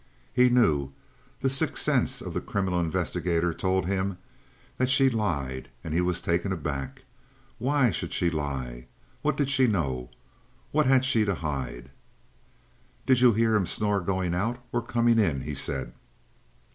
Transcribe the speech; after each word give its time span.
He 0.33 0.49
knew 0.49 0.89
the 1.41 1.47
sixth 1.51 1.83
sense 1.83 2.21
of 2.21 2.33
the 2.33 2.41
criminal 2.41 2.79
investigator 2.79 3.53
told 3.53 3.85
him 3.85 4.17
that 4.77 4.89
she 4.89 5.11
lied, 5.11 5.69
and 5.83 5.93
he 5.93 6.01
was 6.01 6.19
taken 6.19 6.51
aback. 6.51 7.03
Why 7.59 7.91
should 7.91 8.11
she 8.11 8.31
lie? 8.31 8.87
What 9.21 9.37
did 9.37 9.51
she 9.51 9.67
know? 9.67 10.09
What 10.71 10.87
had 10.87 11.05
she 11.05 11.23
to 11.25 11.35
hide? 11.35 11.91
"Did 13.05 13.21
you 13.21 13.33
hear 13.33 13.55
him 13.55 13.67
snore 13.67 14.01
going 14.01 14.33
out, 14.33 14.57
or 14.71 14.81
coming 14.81 15.19
in?" 15.19 15.41
he 15.41 15.53
said. 15.53 15.93